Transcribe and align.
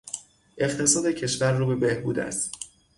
اقتصاد 0.57 1.05
کشور 1.05 1.51
رو 1.53 1.65
به 1.67 1.75
بهبود 1.75 2.19
است. 2.19 2.51